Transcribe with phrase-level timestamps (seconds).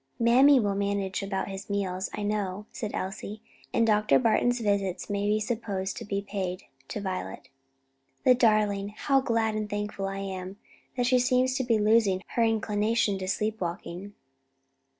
[0.17, 4.17] "Mammy will manage about his meals, I know," said Elsie, "and Dr.
[4.17, 7.49] Barton's visits may be supposed to be paid to Violet.
[8.23, 8.95] The darling!
[8.97, 10.57] how glad and thankful I am
[10.97, 14.15] that she seems to be losing her inclination to sleep walking."